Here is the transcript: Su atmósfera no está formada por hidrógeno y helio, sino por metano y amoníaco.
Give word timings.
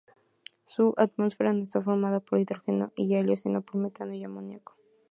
Su 0.63 0.95
atmósfera 0.97 1.53
no 1.53 1.61
está 1.61 1.79
formada 1.79 2.21
por 2.21 2.39
hidrógeno 2.39 2.91
y 2.95 3.13
helio, 3.13 3.35
sino 3.37 3.61
por 3.61 3.75
metano 3.75 4.15
y 4.15 4.23
amoníaco. 4.23 4.75